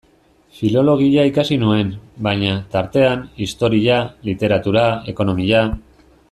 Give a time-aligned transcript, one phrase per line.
[0.59, 1.91] Filologia ikasi nuen,
[2.29, 5.63] baina, tartean, historia, literatura, ekonomia...